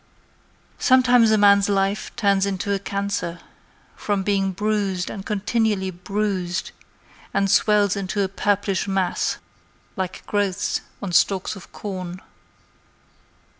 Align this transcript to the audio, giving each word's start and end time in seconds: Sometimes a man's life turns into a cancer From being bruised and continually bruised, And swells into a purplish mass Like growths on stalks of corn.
Sometimes 0.79 1.29
a 1.29 1.37
man's 1.37 1.69
life 1.69 2.11
turns 2.15 2.47
into 2.47 2.73
a 2.73 2.79
cancer 2.79 3.37
From 3.95 4.23
being 4.23 4.51
bruised 4.51 5.11
and 5.11 5.23
continually 5.23 5.91
bruised, 5.91 6.71
And 7.35 7.51
swells 7.51 7.95
into 7.95 8.23
a 8.23 8.27
purplish 8.27 8.87
mass 8.87 9.37
Like 9.95 10.25
growths 10.25 10.81
on 11.03 11.11
stalks 11.11 11.55
of 11.55 11.71
corn. 11.71 12.19